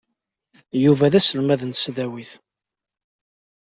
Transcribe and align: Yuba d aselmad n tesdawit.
Yuba 0.83 1.11
d 1.11 1.13
aselmad 1.19 1.61
n 1.65 1.71
tesdawit. 1.71 2.31